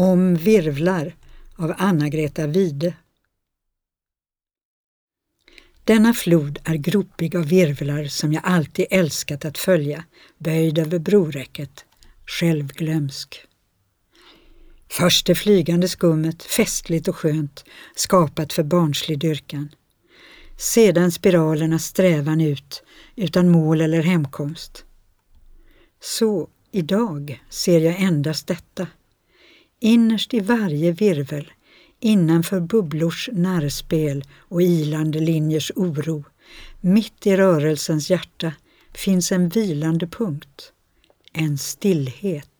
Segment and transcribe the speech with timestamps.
[0.00, 1.16] Om virvlar
[1.56, 2.94] av Anna-Greta Wide.
[5.84, 10.04] Denna flod är gropig av virvlar som jag alltid älskat att följa,
[10.38, 11.84] böjd över broräcket,
[12.26, 13.46] självglömsk.
[14.88, 19.68] Först det flygande skummet, festligt och skönt, skapat för barnslig dyrkan.
[20.56, 22.82] Sedan spiralernas strävan ut,
[23.16, 24.84] utan mål eller hemkomst.
[26.00, 28.86] Så idag ser jag endast detta.
[29.80, 31.52] Innerst i varje virvel,
[32.00, 36.24] innanför bubblors närspel och ilande linjers oro,
[36.80, 38.52] mitt i rörelsens hjärta,
[38.94, 40.72] finns en vilande punkt,
[41.32, 42.50] en stillhet.